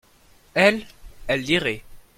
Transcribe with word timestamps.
elle, 0.55 0.87
elle 1.27 1.43
lirait. 1.45 1.83